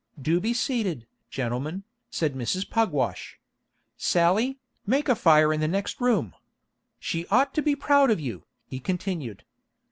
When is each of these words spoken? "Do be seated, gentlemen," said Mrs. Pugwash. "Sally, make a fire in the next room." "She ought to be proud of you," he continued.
"Do 0.19 0.39
be 0.39 0.51
seated, 0.55 1.05
gentlemen," 1.29 1.83
said 2.09 2.33
Mrs. 2.33 2.67
Pugwash. 2.67 3.39
"Sally, 3.97 4.57
make 4.83 5.07
a 5.07 5.13
fire 5.13 5.53
in 5.53 5.59
the 5.61 5.67
next 5.67 6.01
room." 6.01 6.33
"She 6.97 7.27
ought 7.27 7.53
to 7.53 7.61
be 7.61 7.75
proud 7.75 8.09
of 8.09 8.19
you," 8.19 8.41
he 8.65 8.79
continued. 8.79 9.43